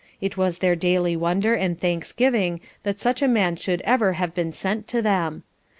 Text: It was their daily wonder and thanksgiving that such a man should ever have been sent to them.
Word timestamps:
It 0.19 0.35
was 0.35 0.57
their 0.57 0.75
daily 0.75 1.15
wonder 1.15 1.53
and 1.53 1.79
thanksgiving 1.79 2.59
that 2.81 2.99
such 2.99 3.21
a 3.21 3.27
man 3.27 3.55
should 3.55 3.81
ever 3.81 4.13
have 4.13 4.33
been 4.33 4.51
sent 4.51 4.87
to 4.87 5.01
them. 5.03 5.43